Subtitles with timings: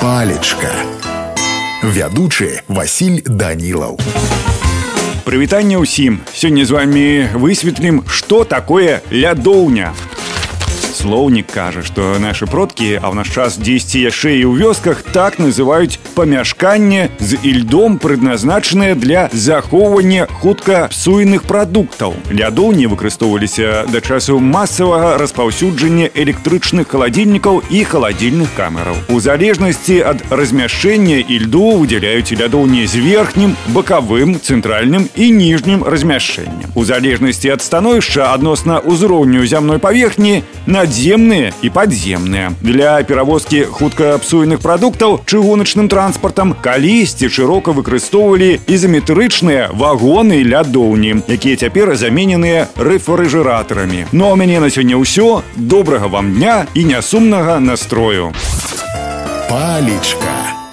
[0.00, 0.72] палечка
[1.82, 3.98] вядучы Васіль данілаў
[5.22, 7.04] Прывітанне ўсім сёння з вами
[7.34, 9.94] высветлім што такое лядоўня
[11.02, 15.40] Слоўнік кажа, што нашы продкі, а ў наш час дзесьці яшчэ і ў вёсках так
[15.42, 22.14] называюць памяшканне з ільдом, прыдназначанае для захоўвання хутка псуйных прадуктаў.
[22.30, 28.94] Лядоўні выкарыстоўваліся да часу масавага распаўсюджання электрычных халадзільнікаў і халадзільных камераў.
[29.10, 36.70] У залежнасці ад размяшчэння ільду выдзяляюць лядоўні з верхнім, бакавым, цэнтральным і ніжнім размяшчэннем.
[36.78, 42.53] У залежнасці ад становішча адносна ўзроўню зямной паверхні на надземныя і падземныя.
[42.61, 52.69] Для перавозкі хуткапсуйных прадуктаў чыгуначным транспартам калісьці шырока выкарыстоўвалі ізаметрычныя вагоны лядоўні, якія цяпер замененыя
[52.77, 54.05] рэфрыжэратарамі.
[54.11, 58.33] Ну а у мяне на сёння ўсё добрага вам дня і нясумнага настрою.
[59.49, 60.66] Палічка.